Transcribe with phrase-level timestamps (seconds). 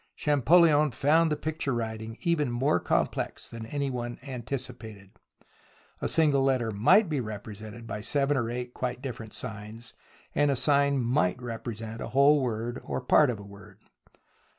[0.15, 5.11] Champollion found the picture writing even more complex than any one anticipated.
[6.01, 8.73] A single 10 THE ROMANCE OF EXCAVATION letter might be represented by seven or eight
[8.73, 9.93] quite different signs,
[10.33, 13.77] and a sign might represent a whole word or part of a word.